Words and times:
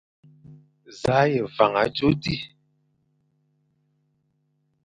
Za 0.99 1.15
a 1.23 1.29
ye 1.31 1.41
van 1.55 1.73
adzo 1.83 2.09
di? 2.21 2.35